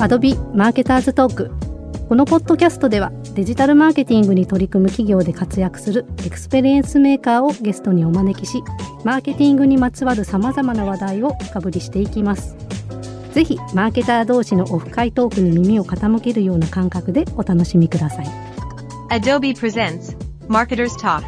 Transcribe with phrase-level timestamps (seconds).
[0.00, 1.50] Adobe マーケターズトーク
[2.08, 8.62] このポッドキャストではデジタルマーケティングに取り組む企業で活躍するエクスペリエンスメーカーをゲストにお招きし
[9.04, 12.56] マーケティングにまつわるさまざまな話題を深掘りしていきます。
[13.32, 18.26] ぜひマーケター同士のオフ会トークに耳を傾けるような感覚でお楽しみください。
[19.10, 20.16] Adobe presents
[20.48, 21.22] Marketer's Talk.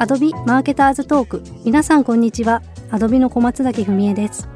[0.00, 2.60] Adobe マーケターズトーク皆さんこんにちは。
[2.90, 4.48] Adobe の小松崎文江です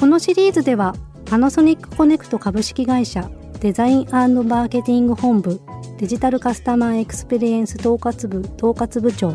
[0.00, 0.94] このシリーズでは
[1.26, 5.60] パナソニックコネクト株式会社デザインマーケティング本部
[5.98, 9.34] デジタルカスタマーエクスペリエンス統括部統括部長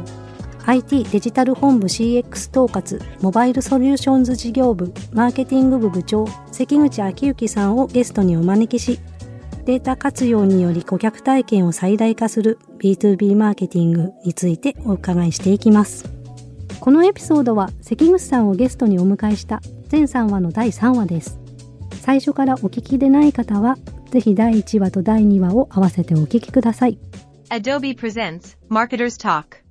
[0.66, 9.00] IT デジタル本部 CX 統括モバイルソリューションズ事業部マーケティング部部長関口昭如さんをゲストにお招きし
[9.66, 16.16] データ活用により顧客体験を最大化する B2B マーケティングについてお伺いしていきます。
[16.86, 21.40] このエピソードは関口さんをゲストにお迎えした全3話の第3話です
[22.02, 23.78] 最初からお聞きでない方は
[24.12, 26.98] ぜひ第1話と第2話を合わせてお聞きください
[27.50, 29.64] Adobe presents Marketers Talk.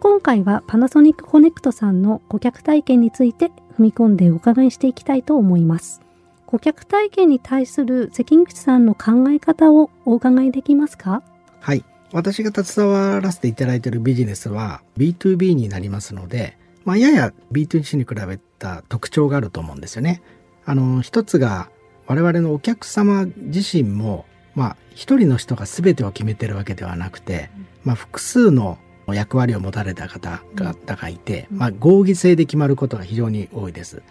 [0.00, 6.00] 今回はパナソニックコネクトさんの顧客体験について踏み込んでお伺いしていきたいと思います
[6.46, 11.22] 顧客体験に対する関口さんの考え方をお伺いできますか？
[11.60, 11.84] はい。
[12.10, 16.56] 私が携わらせていただいているビジネスは B2B になりますので、
[16.88, 20.22] まあ、やや B2C に比べた特徴があると思うんですよね。
[20.64, 21.68] あの、一つが
[22.06, 27.50] 我々のお客様自身も、まあ、一人の人が全てを決めてるわけではなくて、
[27.84, 34.02] まあ、複数の役割を持たれた方々がいて、まあ、合議制で決まることが非常に多いです。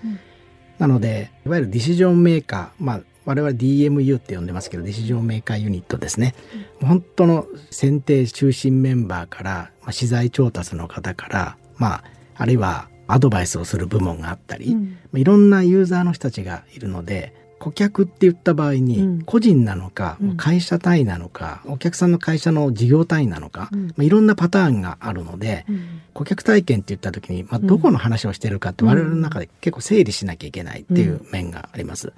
[0.77, 6.35] なので、いわゆるディシジョンメーカー、まあ、我々 DMU って呼んでますけど、ディシジョンメーカーユニットですね。
[6.79, 12.03] 本当の選定中心メンバーから、まあ、資材調達の方から、まあ、
[12.37, 14.97] あるいはアドバイスをする部門があったり、うん。
[15.11, 18.85] まあいろんなユーザーの人たちがいるので、顧客って言った場合うん。
[18.85, 20.37] に、個人なのか、うん。
[20.37, 23.87] 会社単位なのか、お客さんの会社の事業単位なのか、うん。
[23.87, 26.01] まあ、いろんなパターンがあるので、うん。
[26.13, 27.67] 顧客体験って言った時に、まあ、うん。
[27.67, 32.13] どこの話をしてるかってうん我々の中で結構整理しなきゃいけないっていう面があります。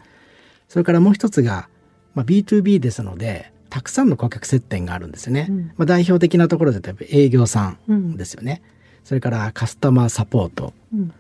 [0.68, 1.70] それからもう一つが、
[2.16, 5.48] まあ、B2B ですので、たくさんの顧客接点があるんですよね。
[5.50, 5.72] うん。
[5.78, 8.62] まあ、代表的なところで営業さうんんですよね。
[9.10, 10.72] それからカスタマーサポート。
[10.94, 11.12] うん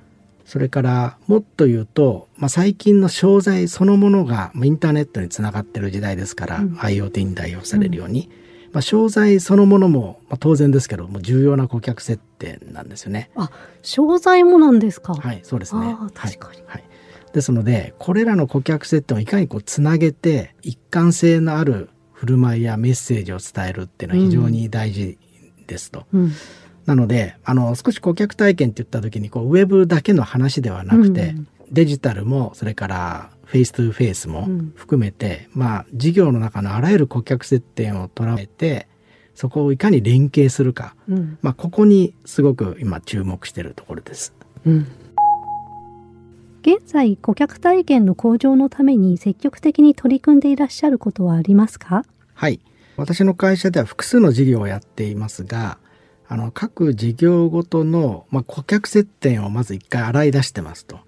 [0.46, 8.30] それからもっと言うと、まあ、最近の商材そのものがまあインターネットにつながってる時代ですから、うん IoT に代表されるように、
[8.72, 13.32] まあ、商材そのものも、まあ、当然ですけども重要な顧客接点なんですよね。
[13.36, 13.52] あ
[13.82, 15.14] 商材もなんですか？
[15.16, 15.96] はい、そうですね。
[16.14, 16.66] 確かにはい。
[16.68, 16.84] はい
[17.32, 25.20] ですので、これらの顧客接点をいかにこうつなげて、一貫性のある振る舞いやメッセージを伝えるっていうのは非常に大事
[25.68, 26.08] ですと。
[26.12, 26.32] うん
[26.86, 38.88] なので、あの、少し顧客体験って言った時に、こう、ウェブだけの話ではなくて、うんデジタルも、それから、 face to face もうん含めて、まあ、事業の中のあらゆる顧客接点を捉えて、
[39.36, 40.96] そこをいかに連携するか。
[41.08, 44.34] うんまあ、ここにすごく今注目しているところです。
[44.66, 44.88] うん
[46.64, 52.04] 現在顧客体験の向上のために積極的に取り組んでいらっしゃることはありますか？
[52.34, 52.60] はい。
[52.98, 55.78] 私の会社では複数の事業をやっていますが、
[56.32, 61.00] あの、各事業ごとの、まあ、顧客接点をまず一回洗い出してますと。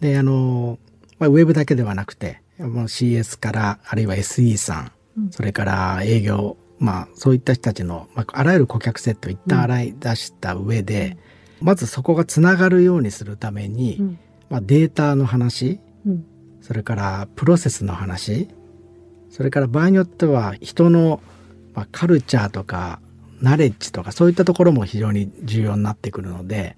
[0.00, 0.80] で、あの、
[1.20, 5.30] まあ、ウェブだけではなくて、もう CS から、あるいは SE さん、うん。
[5.30, 11.16] それから営業、まあ、そういった人たちの、まあ、あらゆる顧客接点を一旦洗い出した上で、
[11.60, 14.18] まずそこがつながるようにするために、うん。
[14.48, 16.24] まあ、データの話、うん。
[16.60, 18.48] それからプロセスの話、
[19.30, 21.22] それから場合によっては人の、
[21.74, 23.00] まあ、カルチャーとか
[23.40, 26.76] ナレッジとかそういったところも非常に重要になってくるので、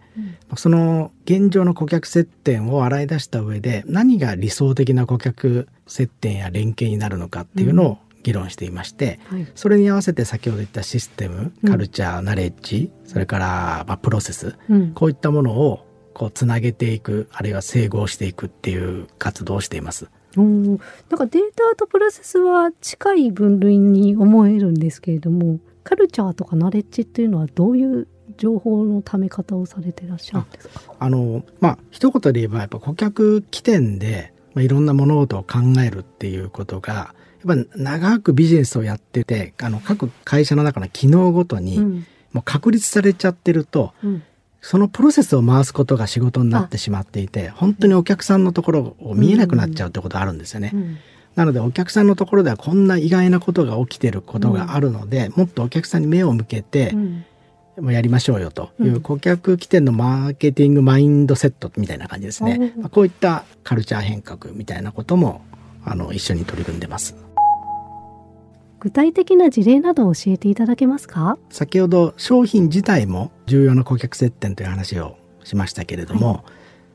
[0.56, 9.46] その現状の顧客接点を洗い出した上で何が理想的な顧客接点や連携になるのかっていうのを議論していまして、はい。
[9.54, 11.70] それに合わせて先ほど言ったシステムうん。
[11.70, 14.92] カルチャー、ナレッジそれから、まあ、プロセスうん。
[14.92, 20.08] こういったものをこうつなげていくあるいは整合していくっていう活動をしています。
[20.36, 20.80] おー。
[21.10, 30.94] なんかデータとプロセスは近い分類に思えるんですけれどもカルチャーとかナレッジっていうのはどういう情報のため方をされてらっしゃるんですか？
[30.98, 37.14] あのまあ一言で言えばやっぱ顧客起点で、まあ、いろんな物事を考えるっていうことが
[37.44, 42.06] やっぱ長くビジネスをやっててあの各会社の中の機能ごとに、うん。
[42.32, 44.22] もう確立されちゃってるとうん。
[44.64, 50.70] そのプロセスを回すことが仕事になってしまっていて本当にお客さんのところを見えなくなっちゃうってことあるんですよね。
[50.72, 50.98] うん
[51.34, 57.24] なのでお客さんのところではこんな意外なことが起きてることがあるので、もっとお客さんに目を向けて、うん。
[57.80, 59.00] もうやりましょうよといううん。
[59.00, 62.72] 顧客起点のマーケティングマインドセットみたいな感じですね。
[62.76, 65.40] うんまあこういったカルチャー変革みたいなことも
[65.84, 67.16] あの一緒に取り組んでます。
[68.78, 71.38] 具体的な事例などを教えていただけますか？
[71.48, 76.44] 先ほど商品自体も重要な顧客接点という話をしましたけれども、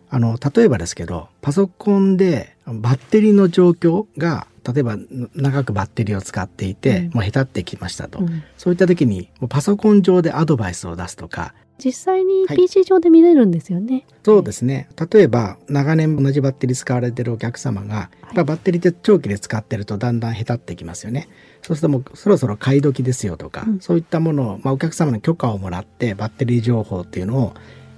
[0.09, 4.98] あの例えばですけどパソコンでバッテリーの状況が例えば
[5.33, 7.13] 長くバッテリーを使っていて、うん。
[7.13, 8.44] もう下手ってきましたと、うん。
[8.57, 11.54] そういった時にもうパソコン上でアドバイスを出すとか。
[11.77, 12.57] 実際にはい。
[12.57, 14.06] PC 上で見れるんですよね。
[14.25, 14.89] そうですね。
[15.12, 21.30] 例えば長年同じバッテリー使われてるお客様が、やっぱバッテリーって長期で使ってるとだんだん下手ってきますよね。
[21.62, 23.80] そうするともうそろそろ買い時ですよとか、うん。
[23.80, 27.54] そういったものを、まあ、お客様の許可をもらってバッテリー情報っていうのを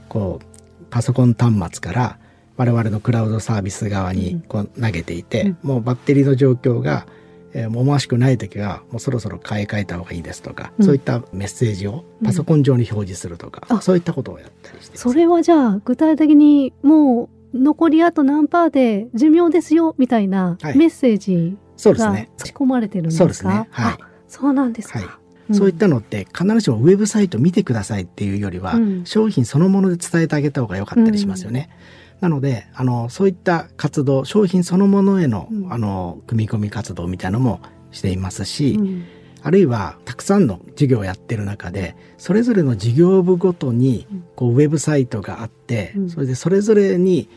[0.08, 0.49] こう
[0.90, 2.18] パソコン端末から
[2.58, 5.58] 我々のクラウドサービス側にこう投げていて、うん。
[5.70, 7.06] もうバッテリーの状況が、
[7.54, 10.86] えー思わしくない時はもうそろそろ買い替えた方がいいですとか、うん。
[10.86, 13.82] そういったメッセージをパソコン上に表示するとか、あ。
[13.82, 20.78] そういったことをやったりしてそれはじゃあ具体的にもう残りあと何パーで寿命ですよみたいなはい。
[20.78, 22.28] メッセージが。
[22.38, 23.20] 仕込まれてるんですか？
[23.20, 23.68] そうですね。
[23.72, 23.94] はい。
[23.94, 23.98] あ
[24.28, 25.00] そうなんですか。
[25.00, 25.08] はい。
[25.08, 25.12] ん
[25.52, 29.06] そういったのって必ずしもウェブサイト見てくださいっていうよりは、うん。
[29.06, 31.70] 商品そのもので伝えてあげた方が良かったりしますよね。
[32.22, 35.74] なのであのそういった活動商品そのものへの,、うん。
[35.74, 37.62] あの組み込み活動みたいなのも
[37.92, 39.06] していますし、うん。
[39.42, 44.24] あるいはたくさんの事業をやってる中でそれぞれの事業部ごとにうん。
[44.36, 46.10] こうウェブサイトがあって、うん。
[46.10, 47.30] それでそれぞれに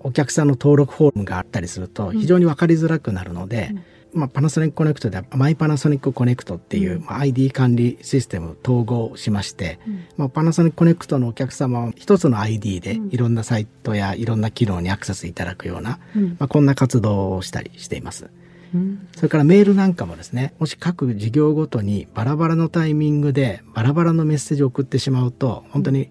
[0.00, 3.74] お客さんの登録フォームがあったりすると非常に分かりづらくなるので、
[4.12, 7.04] まあ、パナソニックコネクトではマイパナソニックコネクトっていう、うん。
[7.04, 10.04] まあ、ID 管理システムを統合しまして、うん。
[10.16, 13.08] まあ、パナソニックコネクトのお客様は一つの ID でうん。
[13.10, 16.36] いろんなサイトやいろんな機能にアクセスいただくような、うん。
[16.38, 18.30] まあ、こんな活動をしたりしています。
[18.74, 19.08] うん。
[19.16, 26.10] それからメールなんかもですね、もし各事業ごとにバラバラのタイミングでバラバラのメッセージを送ってしまうと、本当に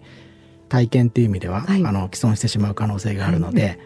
[0.68, 1.84] 体験っていう意味では、はい。
[1.84, 3.78] あの毀損してしまう可能性があるので、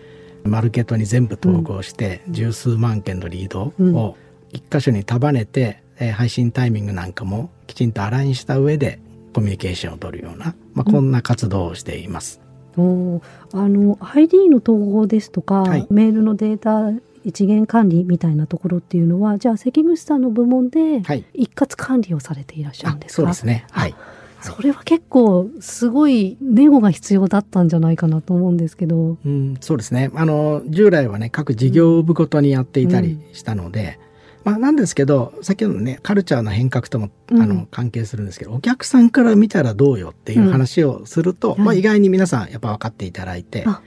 [0.44, 4.16] マルケットに全部統合して、十数万件のリードうんを
[4.52, 8.98] 一箇所に束ねて、えー配信タイミングなんかもきちんとアラインした上で
[9.32, 12.40] コミュニケーションを取るような、まあ、こんな活動をしています。
[12.76, 16.92] おーあの ID の統合ですとか、はいメールのデータ
[17.24, 21.24] 一元管理みたいなところっていうのはじゃあ関口さんの部門ではい。
[21.32, 23.22] 一括管理をされていらっしゃるあんですか？
[23.22, 23.64] そうですね。
[23.70, 23.94] はい。
[24.44, 29.16] それは結構すごいネゴが必要だったんじゃないかなと思うんですけど。
[29.24, 30.10] うん、そうですね。
[30.14, 33.98] あの、従来はね、各事業部ごとにやっていたりしたので、
[34.44, 37.42] まあ、なんですけど、先ほどのね、カルチャーの変革とも、うん。
[37.42, 43.80] あの、関係するんですけど、お客さんから見たらどうよっていう話をすると、まあ、意外に皆さんやっぱ分かっていただいてあ、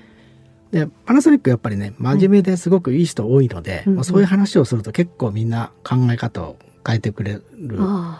[0.71, 3.95] で、パナソニックやっぱりね、真面目ですごくいい人多いので、うん。
[3.95, 7.43] まあ、そういう話をすると結構みんな考え方を変えてくれる、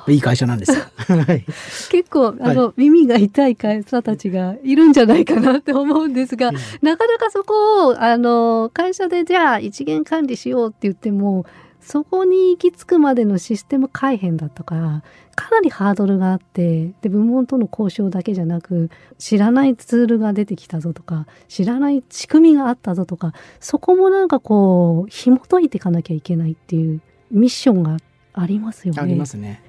[0.10, 0.84] いい会社なんですよ。
[1.08, 1.46] はい。
[1.90, 11.46] 結構あの、耳が痛い会社たちがいるんじゃないかなって思うんですが、うんなかなかそこをあの会社でじゃあ一元管理しようって言っても
[11.80, 15.04] そこに行き着くまでのシステム改変だとか
[15.36, 27.98] かなりハードルがあってで部門との交渉だけじゃなく知らないツールが出てきたぞとか知らない仕組みがあったぞとかそこもなんかこう紐解いていかなきゃいけないっていうミッションが
[28.42, 29.02] ありますよね。
[29.02, 29.62] ありますね。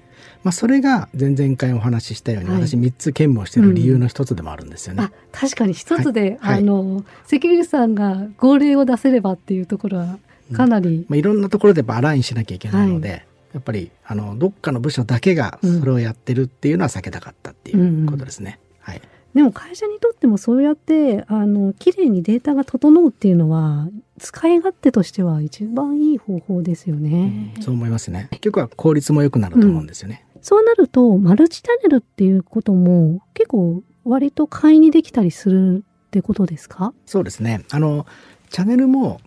[0.45, 2.67] まあ、それが前々回お話ししたように、はい。
[2.67, 5.05] 私3つ兼務をしている理由の一つでもあるんですよね。
[5.05, 5.73] あ確かに。
[5.73, 6.39] 一つで、はい。
[6.39, 6.59] はい。
[6.59, 10.19] あの関口さんが号令を出せればっていうところは
[10.53, 18.59] かなり、まあ、いろんなところでアラインしなきゃいけないので、やっぱりあのどっかの部署だけがそれをやってるっていうのは避けたかったっていうことですね。
[18.81, 19.03] はい、
[19.35, 27.55] でも会社にとってもそうやってあの綺麗にデータが整うっていうのは使い勝手としては一番いい方法ですよね。
[27.61, 28.29] そう思いますね。
[28.31, 30.25] 結局は効率も良くなると思うんですよね。
[30.41, 36.95] そうなるとマルチチャンネルっていうことも結構割と簡易にできたりするってことですか？
[37.07, 37.65] そうですね。
[37.71, 38.07] あの
[38.49, 39.21] チャンネルも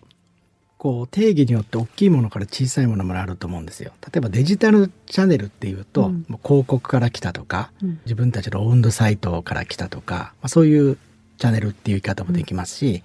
[0.82, 3.92] こう定義によって大きいものから小さいものまであると思うんですよ。
[4.00, 6.26] 例えばデジタルチャンネルっていうと、うん。
[6.26, 8.00] もう広告から来たとか、うん。
[8.04, 10.98] 自分たちのオウンドサイトから来たとか、まあ、そういう
[11.38, 13.04] チャンネルっていう言い方もできますし、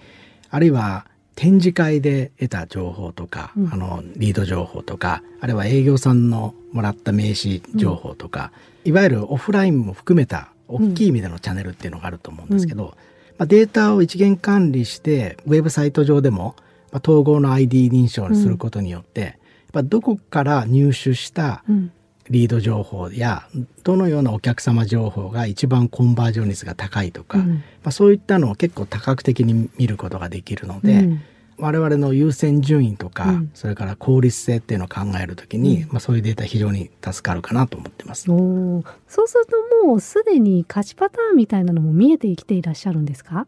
[0.49, 1.05] あるいは
[1.35, 3.69] 展示会で得た情報とか、うん。
[3.71, 8.51] あのリード情報とかあるいは営業さんのもらった名刺情報とか、
[8.85, 12.97] いわゆるオフラインも含めた大きい意味でのチャンネルっていうのがあると思うんですけど、
[13.37, 16.55] まあ、データを一元管理してウェブサイト上でも、
[16.91, 19.33] まあ、統合の ID 認証にすることによって、やっ
[19.73, 21.91] ぱどこから入手したうん。
[22.29, 23.47] リード情報や
[23.85, 27.47] どのようなお客様情報が一番コンバージョン率が高いとか、うん。
[27.53, 31.21] まあ、そういったのを結構多角的に見ることができるので、うん。
[31.57, 33.51] 我々の優先順位とか、うん。
[33.53, 35.87] それから効率性っていうのを考えるときに、うん。
[35.87, 38.23] まあ、そういうデータ非常に助かるかなと思ってます。
[38.25, 43.47] そうするともうすでに勝ちパターンみたいなのも見えてきていらっしゃるんですか？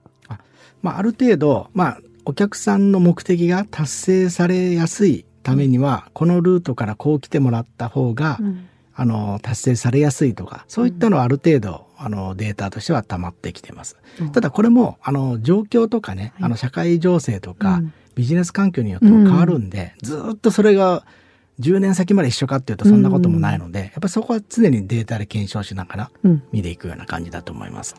[0.82, 8.68] まあ、ある程度、まあ、お客さんの目的が達成されやすいためには、このルートからこう来てもらった方が、うん。
[8.94, 13.96] あの、達成されやすいとか、そういったのはある程度、あの、データとしては溜まってきてます。
[14.34, 16.44] ただこれも、あの、状況とかね、はい。
[16.44, 17.94] あの、社会情勢とか、うん。
[18.14, 21.06] ビジネス環境によっても変わるんで、ずーっとそれが
[21.62, 26.44] 10年先まで一緒かっていうとそんなこともないので、やっぱりそこは常にデータで検証しながらうん。
[26.52, 27.96] 見ていくような感じだと思います。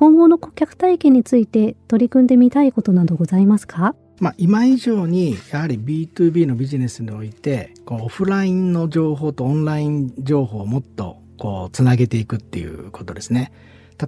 [0.00, 3.94] 今後の顧客体験について取り組んでみたいことなどございますか？
[4.18, 13.52] まあ、今以上にやはり B2B のビジネスにおいてこうオフラインの情報とオンライン情報をもっとこうつなげていくっていうことですね。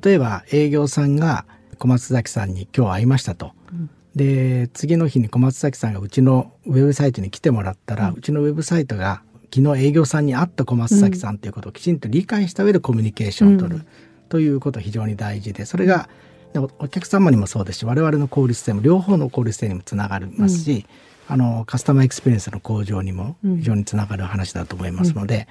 [0.02, 1.44] 例えば営業さんが
[1.78, 3.52] 小松崎さんに今日会いましたと。
[3.70, 3.90] うん。
[4.16, 9.20] で次の日に小松崎さんがうちのウェブサイトに来てもらったら、うちのウェブサイトが
[9.54, 13.86] 昨日営業さんに会った小松崎さんということをきちんと理解した上でコミュニケーションを取る、うん
[14.32, 16.08] ということが非常に大事でそれが
[16.54, 20.86] でおお客様にもそうですし我々の効率性も両方の効率性にもつながりますし、
[21.28, 25.48] あのカスタマーエクスペリエンスの向上にも非常につながる話だと思いますので、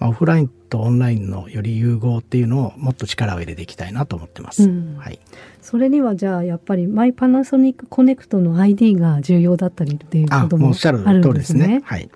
[0.00, 4.64] まあ、オフラインとオンラインのより融合っていうのをもっと力を入れていきたいなと思ってます。
[4.64, 5.20] うんはい
[5.62, 11.82] それにはじゃあやっぱりマイパナソニックコネクトの ID が重要だったりっていうあこともあるんですねですね。。
[11.84, 12.10] はい。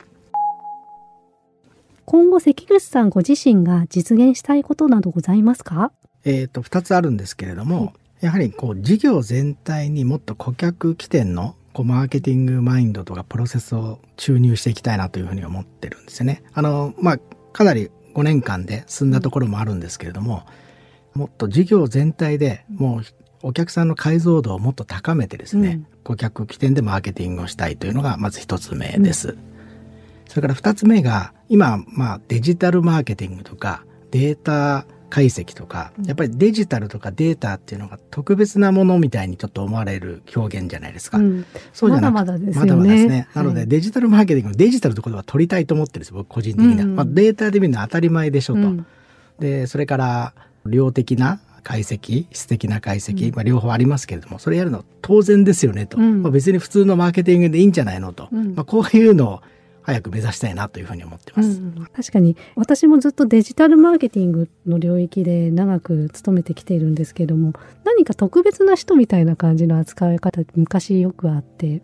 [2.04, 5.92] 今後関口さんご自身が実現したいことなどございますか？
[6.28, 16.42] えっ、と、二つあるんですけれども、やはりこう、事業全体にもっと顧客起点のこうマーケティングマインドとかプロセスを注入していきたいなというふうに思ってるんですよね。
[16.52, 17.18] あの、まあ、
[17.52, 20.44] かなり5年間で進んだところもあるんですけれども、
[21.14, 23.02] もっと事業全体でもう
[23.42, 29.36] お客さんの解像度をもっと高めてですね、うん顧客起点でマーケティングをしたいというのがまず一つ目です。
[30.26, 41.18] それから二つ目が、今、まあ、デジタルマーケティングとか、データ解析とか、やっぱりデジタルとかデータっていうのが特別なものみたいにちょっと思われる表現じゃないですか。
[41.18, 43.28] うんそうじゃなくまだまだですよねまだまだですね。
[43.34, 46.84] なので、はいデジタルマーケティング、デジタルという言葉を取りたいと思ってるんです、僕個人的には。
[46.84, 48.60] うんまあ、データで見るのは当たり前でしょと。
[48.60, 48.86] うん
[49.38, 50.34] で、それから、
[50.66, 55.98] 量的な解析、質的な解析、まあ、両方ありますけれども、それやるの当然ですよねと。
[55.98, 58.28] うんまあ、別に普通のマーケティングでいいんじゃないのと。
[58.32, 59.40] うんまあ、こういうのを
[59.88, 61.48] 早く目指したいなというふうに思ってます。
[61.48, 67.54] うん確かに私もずっとデジタルマーケティングの領域で長く勤めてきているんですけども
[67.84, 71.80] 何か特別な人みたいな感じの扱い方昔よくあって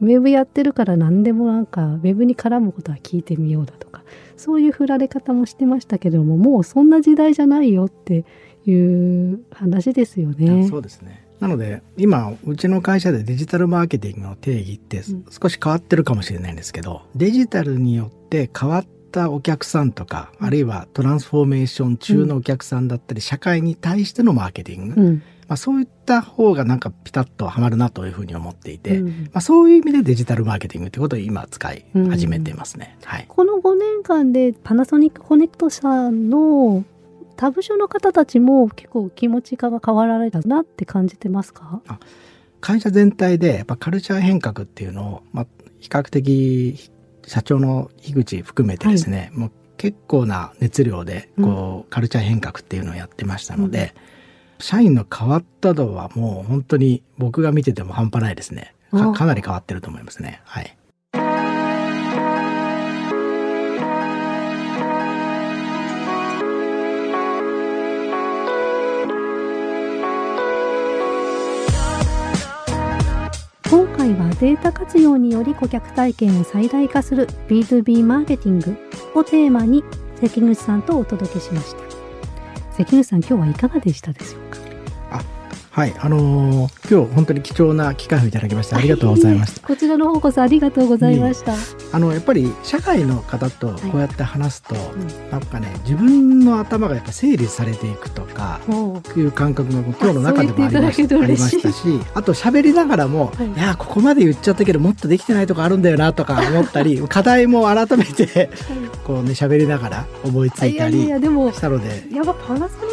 [0.00, 4.04] ウェブやってるから何でもなんかウェブに絡むことは聞いてみようだとか
[4.36, 8.24] そういう振られ方もしてましたけどももうそんな時代じゃないよって
[8.64, 10.68] いう話ですよね。
[10.68, 11.29] そうですね。
[11.40, 15.24] なので今うちの会社でデジタルマーケティングの定義ってうん。
[15.30, 25.22] 少し変わってるかもしれないんですけど、デジタルによって変わったお客さんとか、あるいはトランスフォーメーション中のお客さんだったり、社会に対してのマーケティング、うん。
[25.48, 32.96] まあ、そういった方がなんかピタッとはまるなというふうに思っていて、うんまあ、そういう意味でデジタルマーケティングということを今使い始めていますね。
[33.02, 33.24] はい。
[33.28, 36.84] この5年間でパナソニックコネクトさんの
[37.40, 41.80] 他部署の方たちも結構気持ちが変わられたなって感じてますか？
[42.60, 45.46] 会社全体でやっぱカルチャー変革っていうのを、まあ、
[45.78, 46.90] 比較的
[47.26, 53.94] 社長の樋口含めてですね、もう結構な熱量でこう、カルチャー変革っていうのをやってましたので、
[54.58, 58.74] 社員の変わった度はもう本当に僕が見てても半端ないですね。
[58.90, 60.42] かなり変わってると思いますね。
[60.44, 60.76] はい
[74.10, 78.76] 今回はデータ活用により顧客体験を最大化する B2B マーケティング
[79.14, 79.84] をテーマに
[80.20, 81.80] 関口さんとお届けしました。
[82.72, 84.39] 関口さん今日はいかがでしたでしょう
[85.70, 89.64] はいあのー今日本当に貴重な機会をいただきましてありがとうございました。
[89.64, 91.54] こちらの方こそありがとうございました、
[91.92, 95.30] あのやっぱり社会の方とこうやって話すと、ん。
[95.30, 98.60] なんかね自分の頭がやっぱ整理されていくとか
[99.16, 101.06] いう感覚が今日の中でもありましたあしい。
[101.28, 103.52] ましたしあと喋りながらも、はい。
[103.52, 108.50] い、やここまで言っちゃったけどもっとできてないとこあるんだよなとか思ったり課題も改めて
[109.04, 112.02] こうね喋りながら思いついたいやいやいりやでもしたので。
[112.12, 112.89] やっぱパナソニ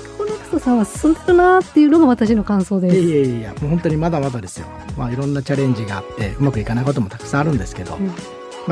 [0.48, 2.96] ックコネクトさんは進んでるなっていうのが私の感想です。
[2.96, 8.08] いやいやいやもう本当にまだまだですよ、まあ、いろんなチャレンジがあってうまくいかないこともたくさんあるんですけど、うん。
[8.08, 8.14] ま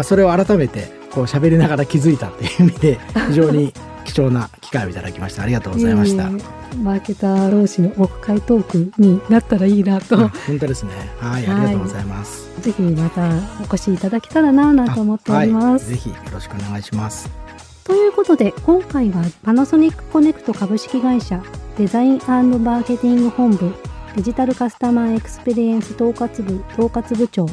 [0.01, 3.73] あ、それを改めてこう喋りながら気づいたっていう意味で非常に
[4.05, 5.43] 貴貴重な機会をいただきました。
[5.43, 10.29] ありがとうございました、えー、マーケター同士のオフ会トークになったらいいなと。
[10.29, 10.91] 本当ですね。
[11.19, 13.29] はいありがとうございます、ぜひまた
[13.61, 17.44] お越しいただけたらななと思っております、はい、ぜひよろしくお願いします
[17.85, 21.43] ということで今回はパナソニックコネクト株式会社
[21.77, 23.75] デザインマーケティング本部
[24.15, 27.45] デジタルカスタマーエクスペリエンス統括部統括部長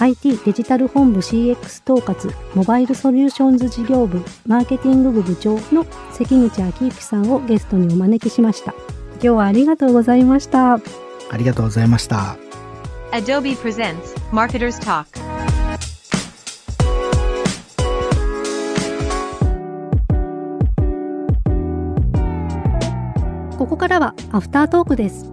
[0.00, 8.74] IT デジタル本部 CX 統括モバイルソリューションズ事業部マーケティング部部長の関口昭如さんをゲストにお招きしました。
[9.14, 10.74] 今日はありがとうございました。
[10.74, 10.80] あ
[11.36, 12.36] りがとうございました。
[13.12, 15.29] Adobe presents Marketers Talk
[23.70, 25.30] ここからはアフタートークです。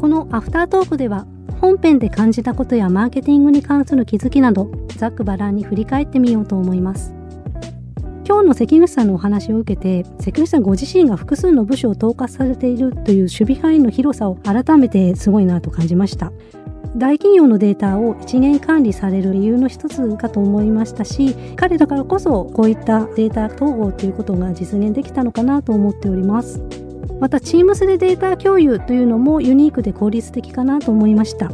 [0.00, 1.26] このアフタートークでは
[1.60, 7.12] 本編で感じたことやマーケティングに関する気づきなどざっくばらんに振り返ってみようと思います。
[8.26, 16.32] 今日の関口さんのお話を受けて関口さんご自身が複数の部署を統括されているという守備範囲の広さを改めてすごいなと感じました。
[16.96, 26.89] 大企業のデータを一元管理される理由の一つかと思いましたし彼だからこそこういったデータ統合ということが実現できたのかなと思っております。
[27.20, 31.50] また Teams でデータ共有というのもユニークで効率的かなと思いました。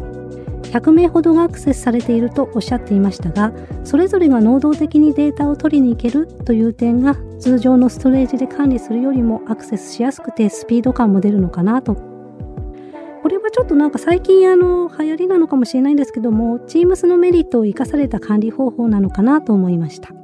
[0.72, 3.52] 100名ほどがアクセスされているとおっしゃっていましたが
[3.84, 11.94] それぞれが能動的にデータを取りに行けるという点が通常のストレージで管理するよりもアクセスしやすくてスピード感も出るのかなと。
[11.94, 20.15] これはちょっとなんか最近あの流行りなのかもしれないんですけども Teams のメリットを生かされた管理方法なのかなと思いました。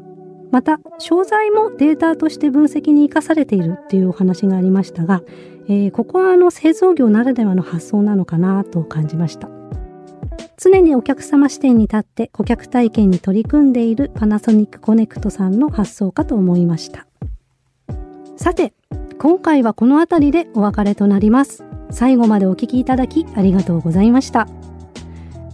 [0.52, 5.22] また商材もデータとして分析に生かされているっていうお話がありましたが、
[5.66, 9.48] えー、ここはあの製造業ならではの発想なのかなと感じました。
[10.58, 17.06] 常にお客様視点に立って顧客体験に取り組んでいるパナソニックコネクトさんの発想かと思いました。
[18.36, 18.74] さて
[19.18, 21.64] 今回はこの辺りでお別れとなります。
[21.90, 24.46] 最後までお聞きいただきありがとうございました。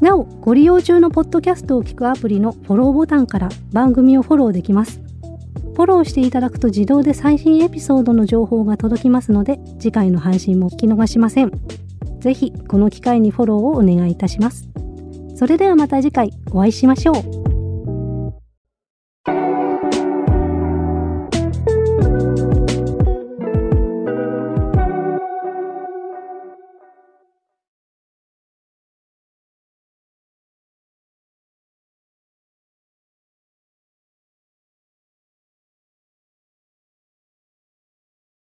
[0.01, 5.01] なお、ご利用中のポッドキャストを聞くアプリのフォローボタンから番組をフォローできます。
[5.75, 11.53] フォローしていただくと自動で最新エピソードの情報が届きますので、次回の配信も聞き逃しません。
[12.21, 14.69] ぜひ、この機会にフォローをお願いいたします。
[15.35, 17.58] それではまた次回お会いしましょう。